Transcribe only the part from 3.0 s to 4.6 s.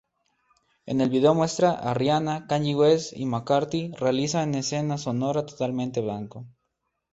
y McCartney realiza en